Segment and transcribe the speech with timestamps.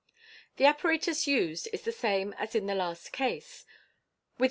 [0.57, 3.65] The apparatus used is the same as in the last case,
[4.35, 4.39] with the")!